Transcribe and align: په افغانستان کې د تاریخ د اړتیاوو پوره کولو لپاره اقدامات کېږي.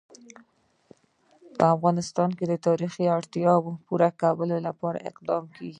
په 1.57 1.65
افغانستان 1.75 2.29
کې 2.37 2.45
د 2.47 2.53
تاریخ 2.67 2.91
د 2.97 3.01
اړتیاوو 3.17 3.71
پوره 3.85 4.09
کولو 4.21 4.57
لپاره 4.67 5.05
اقدامات 5.09 5.49
کېږي. 5.55 5.69